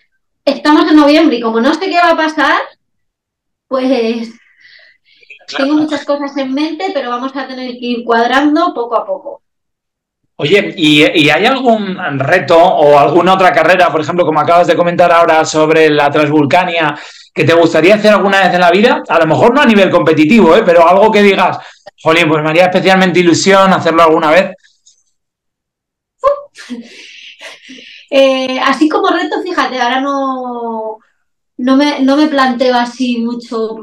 [0.47, 2.59] estamos en noviembre y como no sé qué va a pasar,
[3.69, 4.31] Pues
[5.55, 9.43] tengo muchas cosas en mente, pero vamos a tener que ir cuadrando poco a poco.
[10.37, 15.13] Oye, ¿y, hay algún reto o alguna otra carrera, por ejemplo, como acabas de comentar
[15.13, 16.99] ahora sobre la Transvulcania,
[17.35, 19.03] que te gustaría hacer alguna vez en la vida?
[19.07, 20.63] A lo mejor no a nivel competitivo, ¿eh?
[20.65, 21.59] pero algo que digas,
[22.03, 24.57] jolín, pues me haría especialmente ilusión hacerlo alguna vez.
[28.15, 30.99] Eh, así como reto, fíjate, ahora no,
[31.57, 33.75] no, me, no me planteo así mucho.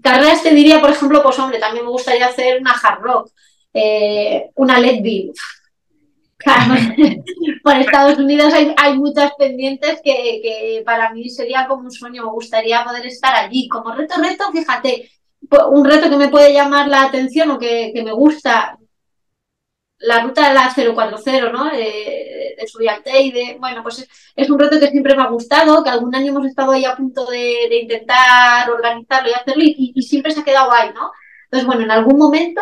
[0.00, 3.30] Carreras te diría, por ejemplo, pues hombre, también me gustaría hacer una hard rock,
[3.72, 5.32] eh, una LED beam.
[7.62, 12.84] por Estados Unidos hay, muchas pendientes que, para mí sería como un sueño, me gustaría
[12.84, 13.68] poder estar allí.
[13.68, 15.10] Como reto, reto, fíjate,
[15.70, 18.78] un reto que me puede llamar la atención o que, me gusta,
[19.98, 21.64] la ruta de la 040, ¿no?
[21.66, 25.90] De, de y de, bueno, pues es, un reto que siempre me ha gustado, que
[25.90, 30.32] algún año hemos estado ahí a punto de, intentar organizarlo y hacerlo y, y, siempre
[30.32, 31.10] se ha quedado ahí, ¿no?
[31.44, 32.60] Entonces, bueno, en algún momento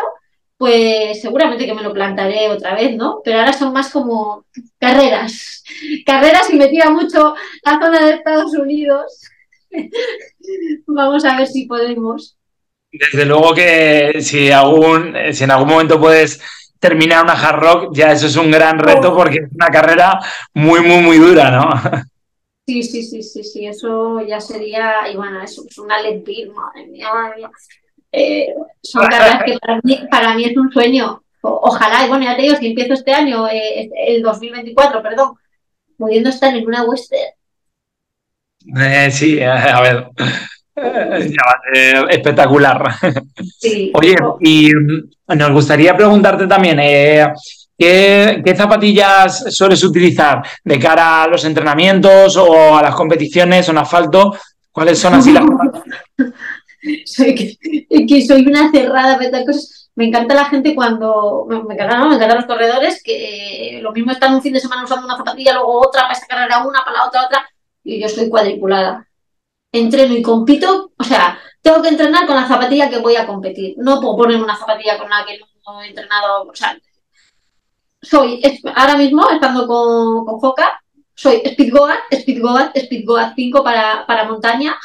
[0.63, 3.19] pues seguramente que me lo plantaré otra vez, ¿no?
[3.21, 4.45] Pero ahora son más como
[4.79, 5.61] carreras.
[6.05, 9.23] Carreras y me tira mucho la zona de Estados Unidos.
[10.87, 12.37] Vamos a ver si podemos.
[12.93, 16.39] Desde luego que si, algún, si en algún momento puedes
[16.83, 20.19] terminar una hard rock, ya eso es un gran reto porque es una carrera
[20.53, 21.71] muy, muy, muy dura, ¿no?
[22.67, 26.87] Sí, sí, sí, sí, sí, eso ya sería, y bueno, eso es una LED madre
[26.87, 27.51] mía, madre mía.
[28.11, 29.57] Eh, son carreras que
[30.09, 31.23] para mí, es un sueño.
[31.41, 35.35] ojalá, y bueno, ya te digo, si empiezo este año, eh, el 2024, perdón,
[35.97, 37.31] pudiendo estar en una western.
[38.77, 40.09] Eh, sí, a ver.
[40.75, 42.95] Ser espectacular.
[43.93, 46.77] Oye, y mm, nos gustaría preguntarte también,
[47.77, 53.77] ¿qué, ¿qué, zapatillas sueles utilizar de cara a los entrenamientos o a las competiciones en
[53.77, 54.35] asfalto?
[54.71, 55.43] ¿Cuáles son así las
[57.05, 57.35] soy
[58.07, 59.19] que, soy una cerrada.
[59.95, 61.45] Me encanta la gente cuando.
[61.47, 65.05] Me, encantan, me encantan los corredores que lo mismo están un fin de semana usando
[65.05, 67.49] una zapatilla, luego otra para esta carrera, una para la otra, otra.
[67.83, 69.07] Y yo soy cuadriculada.
[69.73, 70.93] Entreno y compito.
[70.97, 73.75] O sea, tengo que entrenar con la zapatilla que voy a competir.
[73.77, 76.43] No puedo poner una zapatilla con la que no he entrenado.
[76.43, 76.77] O sea,
[78.01, 78.41] soy
[78.75, 80.81] ahora mismo, estando con, con Joca,
[81.15, 84.77] soy Speedgoat, Speedgoat, Speedgoat 5 para, para montaña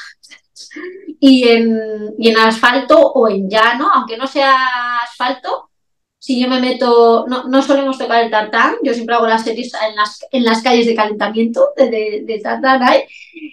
[1.20, 5.67] y en, y en asfalto o en llano, aunque no sea asfalto,
[6.28, 9.72] si yo me meto, no, no solemos tocar el tartán, yo siempre hago las series
[9.72, 12.82] en las, en las calles de calentamiento de, de, tartán,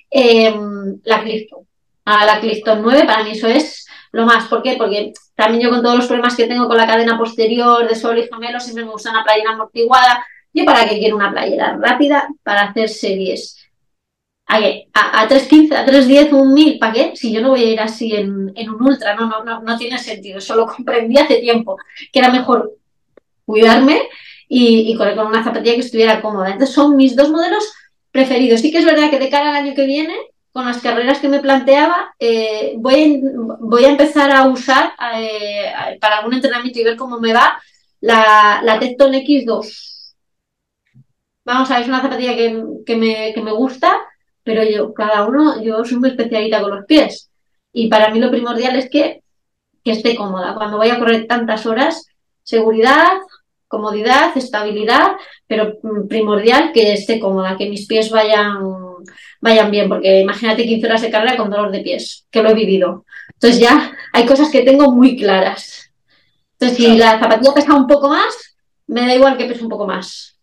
[0.10, 1.66] em, la Clifton.
[2.04, 4.50] A la Clifton 9, para mí eso es lo más.
[4.50, 4.76] ¿Por qué?
[4.78, 8.18] Porque también yo con todos los problemas que tengo con la cadena posterior de sol
[8.18, 10.26] y gemelo, siempre me gusta una playera amortiguada.
[10.52, 12.28] ¿Yo para qué quiero una playera rápida?
[12.44, 13.55] Para hacer series
[14.48, 14.58] a,
[15.22, 17.12] a, 3.15, a 3.10, un 1000, ¿para qué?
[17.16, 19.98] Si yo no voy a ir así en, un ultra, no, no, no, no tiene
[19.98, 20.38] sentido.
[20.38, 21.78] Eso lo comprendí hace tiempo,
[22.12, 22.74] que era mejor
[23.46, 24.02] cuidarme
[24.48, 26.52] y, correr con una zapatilla que estuviera cómoda.
[26.52, 27.74] Entonces son mis dos modelos
[28.12, 28.62] preferidos.
[28.62, 30.16] Sí que es verdad que de cara al año que viene,
[30.52, 35.74] con las carreras que me planteaba, eh, voy, a, voy a empezar a usar eh,
[36.00, 37.60] para algún entrenamiento y ver cómo me va
[38.00, 40.14] la, la Tecton X2.
[41.44, 44.02] Vamos a ver, es una zapatilla que, que, me, que me gusta
[44.46, 47.32] pero yo, cada uno, yo soy muy especialista con los pies.
[47.74, 49.24] Y para mí lo primordial es que,
[49.84, 50.54] que esté cómoda.
[50.54, 52.08] Cuando voy a correr tantas horas,
[52.44, 53.14] seguridad,
[53.68, 55.14] comodidad, estabilidad,
[55.48, 58.60] pero primordial que esté cómoda, que mis pies vayan,
[59.42, 62.54] vayan bien, porque imagínate 15 horas de carrera con dolor de pies, que lo he
[62.54, 63.04] vivido.
[63.34, 65.92] Entonces ya hay cosas que tengo muy claras.
[66.60, 68.56] Entonces, si la zapatilla pesa un poco más,
[68.86, 70.35] me da igual que pese un poco más.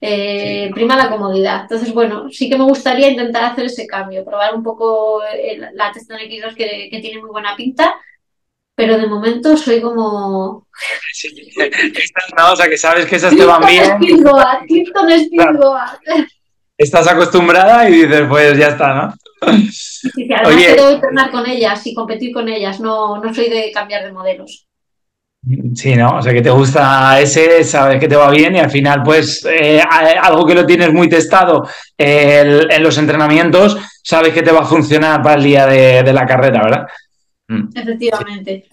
[0.00, 1.62] Eh, prima la comodidad.
[1.62, 5.20] Entonces, bueno, sí que me gustaría intentar hacer ese cambio, probar un poco
[5.72, 7.96] la Teston X2 que, que, tiene muy buena pinta,
[8.76, 10.68] pero de momento soy como...
[11.12, 11.50] Sí,
[12.52, 13.98] o sea, que sabes que esas te van bien.
[16.76, 19.14] Estás acostumbrada y dices, pues ya está, ¿no?
[19.72, 23.48] Sí, sí, además Oye, quiero entrenar con ellas y competir con ellas, no, no soy
[23.48, 24.68] de cambiar de modelos.
[25.74, 26.18] Sí, ¿no?
[26.18, 29.46] O sea, que te gusta ese, sabes que te va bien y al final, pues,
[29.50, 34.66] eh, algo que lo tienes muy testado en los entrenamientos, sabes que te va a
[34.66, 36.86] funcionar para el día de, la carrera, ¿verdad?
[37.48, 37.68] Mm.
[37.74, 38.68] Efectivamente.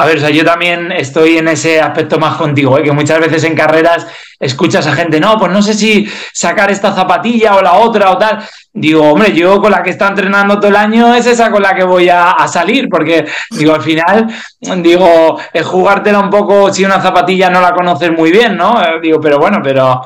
[0.00, 2.84] A ver, o sea, yo también estoy en ese aspecto más contigo, ¿eh?
[2.84, 4.06] que muchas veces en carreras
[4.38, 8.16] escuchas a gente, no, pues no sé si sacar esta zapatilla o la otra o
[8.16, 8.38] tal.
[8.72, 11.74] Digo, hombre, yo con la que está entrenando todo el año es esa con la
[11.74, 14.28] que voy a, salir, porque digo, al final,
[14.76, 18.80] digo, es jugártela un poco si una zapatilla no la conoces muy bien, ¿no?
[18.80, 20.00] Eh, digo, pero bueno, pero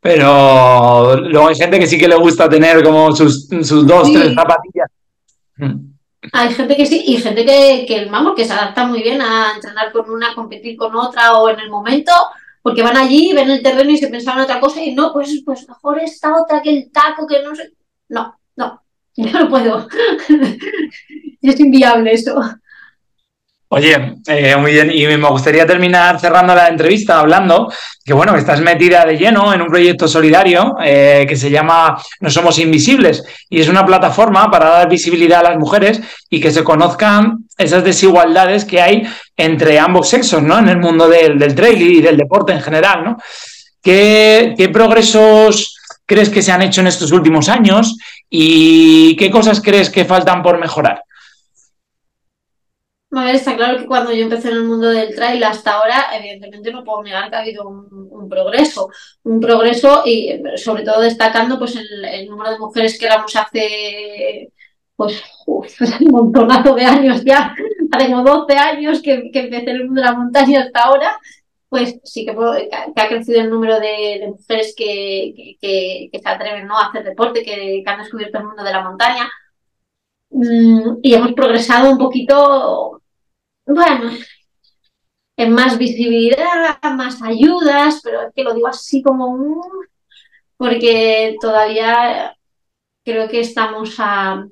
[0.00, 4.34] pero luego hay gente que sí que le gusta tener como sus, sus dos, tres
[4.34, 4.90] zapatillas.
[6.32, 9.52] Hay gente que sí, y gente que, que, vamos, que se adapta muy bien a
[9.54, 12.12] entrenar con una, competir con otra o en el momento,
[12.62, 15.68] porque van allí, ven el terreno y se pensaban otra cosa y no, pues, pues
[15.68, 17.72] mejor esta otra que el taco, que no sé.
[18.08, 18.82] No, no,
[19.16, 19.88] yo no puedo.
[21.42, 22.40] es inviable eso.
[23.68, 27.72] Oye, eh, muy bien, y me gustaría terminar cerrando la entrevista hablando
[28.04, 32.30] que, bueno, estás metida de lleno en un proyecto solidario eh, que se llama No
[32.30, 36.00] Somos Invisibles y es una plataforma para dar visibilidad a las mujeres
[36.30, 39.02] y que se conozcan esas desigualdades que hay
[39.36, 40.60] entre ambos sexos, ¿no?
[40.60, 43.16] En el mundo del, del trail y del deporte en general, ¿no?
[43.82, 45.76] ¿Qué, ¿Qué progresos
[46.06, 47.96] crees que se han hecho en estos últimos años
[48.30, 51.02] y qué cosas crees que faltan por mejorar?
[53.24, 56.70] Ver, está claro que cuando yo empecé en el mundo del trail hasta ahora, evidentemente
[56.70, 58.90] no puedo negar que ha habido un, progreso.
[59.22, 64.52] Un progreso y sobre todo destacando pues el, número de mujeres que éramos hace
[64.96, 67.54] pues un montonazo de años ya,
[67.98, 71.18] tengo 12 años que, que, empecé en el mundo de la montaña hasta ahora,
[71.70, 72.32] pues sí que,
[72.96, 76.78] ha crecido el número de, mujeres que, que, se atreven ¿no?
[76.78, 79.26] a hacer deporte, que, han descubierto el mundo de la montaña.
[80.30, 83.00] Mm, y hemos progresado un poquito
[83.66, 84.10] bueno,
[85.36, 89.62] en más visibilidad, más ayudas, pero es que lo digo así como
[90.56, 92.36] porque todavía
[93.04, 94.46] creo que estamos a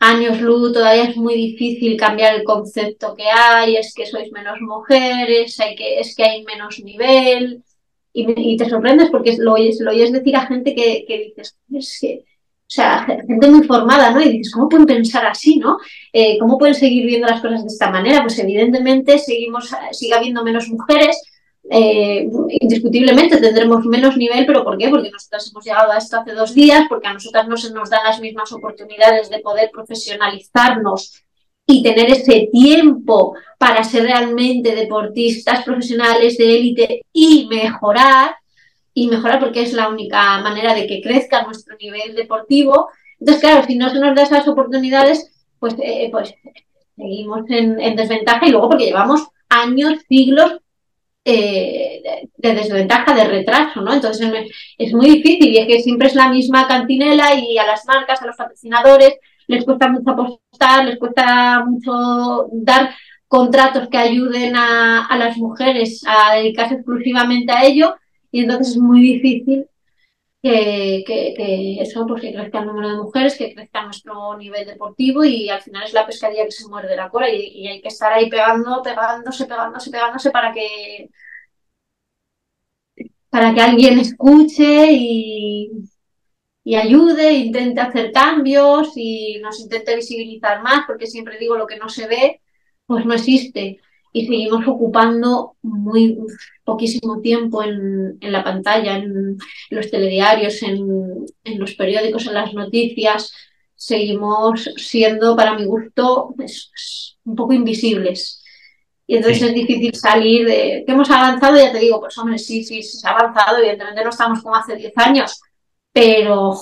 [0.00, 4.60] años luz, todavía es muy difícil cambiar el concepto que hay, es que sois menos
[4.60, 7.62] mujeres, hay que, es que hay menos nivel,
[8.12, 11.98] y, te sorprendes porque lo oyes, lo oyes decir a gente que, que dices, es
[12.00, 12.24] que
[12.74, 14.20] sea, gente muy formada, ¿no?
[14.20, 15.78] Y dices, ¿cómo pueden pensar así, ¿no?
[16.12, 18.22] Eh, ¿Cómo pueden seguir viendo las cosas de esta manera?
[18.22, 21.20] Pues evidentemente seguimos, sigue habiendo menos mujeres,
[21.70, 22.28] eh,
[22.60, 24.88] indiscutiblemente tendremos menos nivel, pero ¿por qué?
[24.88, 27.88] Porque nosotras hemos llegado a esto hace dos días, porque a nosotras no se nos
[27.88, 31.24] dan las mismas oportunidades de poder profesionalizarnos
[31.66, 38.36] y tener ese tiempo para ser realmente deportistas profesionales de élite y mejorar,
[38.94, 42.88] y mejorar porque es la única manera de que crezca nuestro nivel deportivo.
[43.18, 46.34] Entonces, claro, si no se nos da esas oportunidades, pues, eh, pues
[46.96, 50.58] seguimos en, desventaja y luego porque llevamos años, siglos
[51.24, 52.02] eh,
[52.36, 53.92] de, desventaja, de retraso, ¿no?
[53.92, 54.30] Entonces
[54.78, 58.22] es muy difícil y es que siempre es la misma cantinela y a las marcas,
[58.22, 59.14] a los patrocinadores,
[59.48, 62.94] les cuesta mucho apostar, les cuesta mucho dar
[63.26, 67.96] contratos que ayuden a, a las mujeres a dedicarse exclusivamente a ello
[68.34, 69.68] y entonces es muy difícil
[70.42, 75.24] que, que, eso, pues que crezca el número de mujeres, que crezca nuestro nivel deportivo
[75.24, 78.12] y al final es la pescadilla que se muerde la cola y, hay que estar
[78.12, 81.10] ahí pegando, pegándose, pegándose, pegándose para que
[83.30, 85.70] para que alguien escuche y,
[86.64, 91.76] y ayude, intente hacer cambios y nos intente visibilizar más, porque siempre digo lo que
[91.76, 92.40] no se ve,
[92.86, 93.80] pues no existe
[94.16, 96.16] y seguimos ocupando muy
[96.62, 99.36] poquísimo tiempo en, la pantalla, en,
[99.70, 101.26] los telediarios, en,
[101.58, 103.34] los periódicos, en las noticias.
[103.74, 106.70] Seguimos siendo, para mi gusto, pues,
[107.24, 108.40] un poco invisibles.
[109.04, 110.84] Y entonces es difícil salir de...
[110.86, 111.56] que hemos avanzado?
[111.56, 113.58] Ya te digo, pues hombre, sí, sí, sí, se ha avanzado.
[113.58, 115.40] Evidentemente no estamos como hace 10 años,
[115.92, 116.54] pero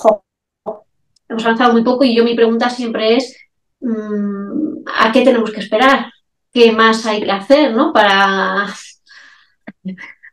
[1.29, 3.37] hemos avanzado muy poco y yo mi pregunta siempre es,
[3.79, 6.12] mm, ¿a qué tenemos que esperar?
[6.53, 7.91] Qué más hay que hacer, ¿no?
[7.91, 8.67] Para,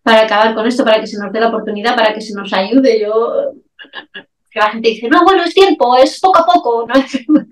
[0.02, 2.52] para acabar con esto, para que se nos dé la oportunidad, para que se nos
[2.52, 3.00] ayude.
[3.00, 3.52] Yo,
[4.50, 6.94] que la gente dice, no, bueno, es tiempo, es poco a poco, ¿no?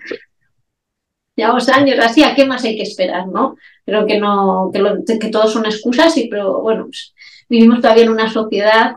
[1.37, 3.57] Llevamos años así, ¿a qué más hay que esperar, no?
[3.87, 7.15] Creo que no, que, lo, que todos son excusas, y, pero bueno, pues,
[7.49, 8.97] vivimos todavía en una sociedad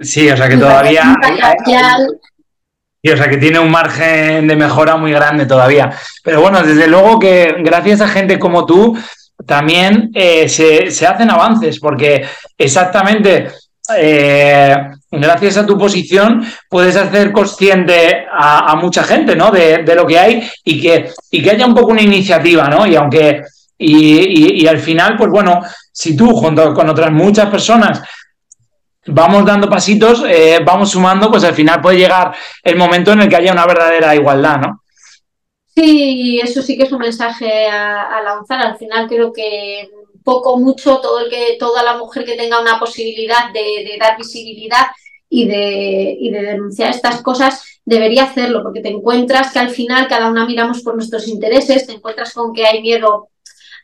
[0.00, 1.02] Sí, o sea que todavía
[3.04, 5.90] o sea que tiene un margen de mejora muy grande todavía.
[6.22, 8.96] Pero bueno, desde luego que gracias a gente como tú
[9.46, 12.26] también eh, se, hacen avances, porque
[12.56, 13.48] exactamente
[13.96, 14.76] eh,
[15.10, 19.50] gracias a tu posición puedes hacer consciente a, mucha gente ¿no?
[19.50, 22.86] de, lo que hay y que, y que haya un poco una iniciativa, ¿no?
[22.86, 23.42] Y aunque
[23.80, 25.60] y, y, al final, pues bueno,
[25.92, 28.02] si tú junto con otras muchas personas
[29.08, 33.28] vamos dando pasitos, eh, vamos sumando, pues al final puede llegar el momento en el
[33.28, 34.82] que haya una verdadera igualdad, ¿no?
[35.74, 38.60] Sí, eso sí que es un mensaje a, lanzar.
[38.60, 39.88] Al final creo que
[40.24, 44.86] poco, mucho, todo el que, toda la mujer que tenga una posibilidad de, dar visibilidad
[45.30, 50.08] y de, y de, denunciar estas cosas debería hacerlo, porque te encuentras que al final
[50.08, 53.28] cada una miramos por nuestros intereses, te encuentras con que hay miedo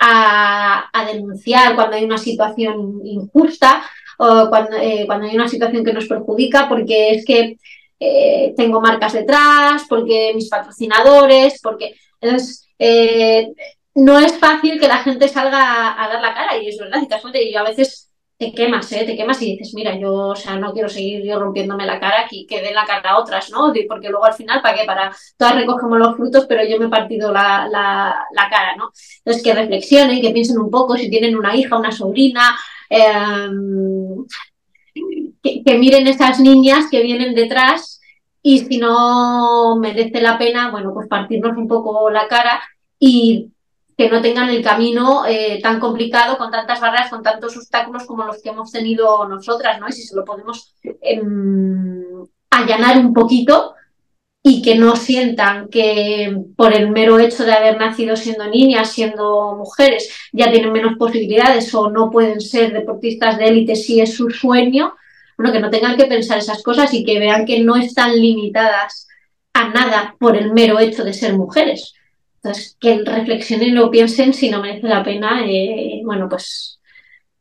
[0.00, 3.84] a, a denunciar cuando hay una situación injusta,
[4.18, 7.58] o cuando, eh, cuando hay una situación que nos perjudica, porque es que
[8.00, 11.94] eh, tengo marcas detrás, porque mis patrocinadores, porque...
[12.20, 13.52] Entonces, eh,
[13.94, 17.00] no es fácil que la gente salga a, dar la cara y es verdad,
[17.34, 19.04] y yo a veces te quemas, ¿eh?
[19.04, 22.22] Te quemas y dices, mira, yo, o sea, no quiero seguir yo rompiéndome la cara,
[22.24, 23.72] aquí que den la cara a otras, ¿no?
[23.88, 24.84] Porque luego al final, ¿para qué?
[24.84, 28.90] Para, todas recogemos los frutos, pero yo me he partido la, cara, ¿no?
[29.18, 32.56] Entonces, que reflexionen, que piensen un poco si tienen una hija, una sobrina,
[32.88, 34.24] em,
[35.42, 38.00] que, miren esas niñas que vienen detrás
[38.42, 42.62] y si no merece la pena, bueno, pues partirnos un poco la cara
[42.98, 43.50] y
[43.96, 48.24] que no tengan el camino eh, tan complicado, con tantas barreras, con tantos obstáculos como
[48.24, 49.88] los que hemos tenido nosotras, ¿no?
[49.88, 52.02] Y si se lo podemos em,
[52.50, 53.74] allanar un poquito
[54.46, 59.56] y que no sientan que por el mero hecho de haber nacido siendo niñas, siendo
[59.56, 64.28] mujeres, ya tienen menos posibilidades o no pueden ser deportistas de élite si es su
[64.28, 64.94] sueño,
[65.38, 69.08] bueno, que no tengan que pensar esas cosas y que vean que no están limitadas
[69.54, 71.94] a nada por el mero hecho de ser mujeres.
[72.36, 76.78] Entonces, que reflexionen y lo piensen si no merece la pena, eh, bueno, pues,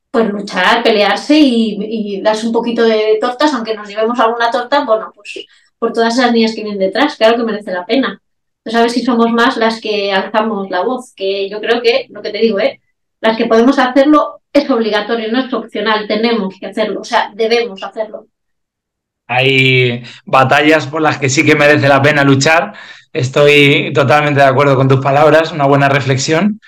[0.09, 5.11] pues luchar, pelearse y, darse un poquito de tortas, aunque nos llevemos alguna torta, bueno,
[5.13, 5.45] pues
[5.83, 8.21] por todas esas niñas que vienen detrás, claro que merece la pena.
[8.73, 12.21] A ver si somos más las que alzamos la voz, que yo creo que, lo
[12.21, 12.79] que te digo, ¿eh?
[13.19, 17.83] las que podemos hacerlo es obligatorio, no es opcional, tenemos que hacerlo, o sea, debemos
[17.83, 18.27] hacerlo.
[19.27, 22.73] Hay batallas por las que sí que merece la pena luchar
[23.11, 26.61] Estoy totalmente de acuerdo con tus palabras, una buena reflexión.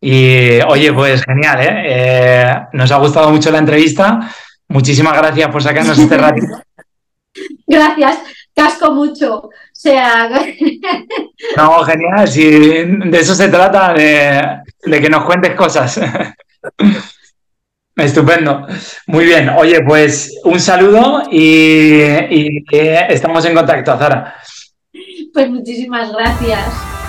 [0.00, 1.84] Y oye, pues genial, ¿eh?
[1.86, 2.54] ¿eh?
[2.72, 4.28] nos ha gustado mucho la entrevista.
[4.66, 6.48] Muchísimas gracias por sacarnos este ratito.
[7.66, 8.18] Gracias,
[8.60, 9.36] casco mucho.
[9.36, 10.28] O sea.
[11.56, 16.00] no, genial, si de eso se trata, de, que nos cuentes cosas.
[17.96, 18.66] Estupendo.
[19.06, 19.50] Muy bien.
[19.50, 22.64] Oye, pues un saludo y, y
[23.08, 24.36] estamos en contacto, Zara.
[25.32, 26.99] Pues muchísimas gracias.